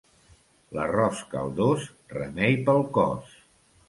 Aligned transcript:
L'arròs 0.77 1.19
caldós, 1.33 1.85
remei 2.13 2.57
pel 2.71 2.81
cos. 2.97 3.37